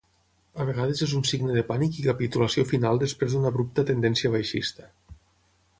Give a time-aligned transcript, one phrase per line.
[0.63, 4.91] A vegades és un signe de pànic i capitulació final després d'una abrupta tendència baixista.